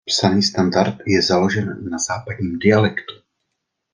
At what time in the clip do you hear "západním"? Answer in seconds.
1.99-2.59